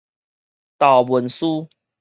[0.79, 1.69] 投文書